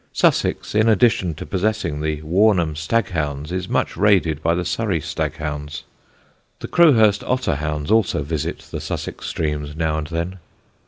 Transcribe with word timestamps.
Sussex, 0.13 0.73
in 0.73 0.89
addition 0.89 1.35
to 1.35 1.45
possessing 1.45 2.01
the 2.01 2.23
Warnham 2.23 2.75
Staghounds, 2.75 3.51
is 3.51 3.69
much 3.69 3.95
raided 3.95 4.41
by 4.41 4.55
the 4.55 4.65
Surrey 4.65 4.99
Staghounds. 4.99 5.83
The 6.59 6.67
Crowhurst 6.67 7.23
Otter 7.23 7.57
Hounds 7.57 7.91
also 7.91 8.23
visit 8.23 8.61
the 8.71 8.81
Sussex 8.81 9.27
streams 9.27 9.75
now 9.75 9.99
and 9.99 10.07
then. 10.07 10.39